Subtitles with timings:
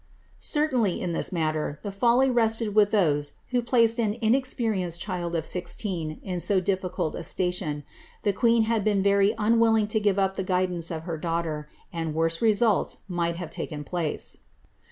[0.39, 5.45] ''Certainly, m this matter, the follj rested with those who placed an inexperienced child of
[5.45, 7.83] sixteen in so difficult a station;
[8.23, 12.15] the queen had been very unwilling to give np the guidance of her daughter, and
[12.15, 14.39] worse results might have taken place.